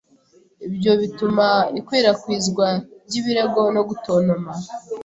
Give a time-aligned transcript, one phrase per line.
[0.67, 1.47] Ibyo bituma
[1.79, 2.67] ikwirakwizwa
[3.05, 4.51] ryibirego no gutontoma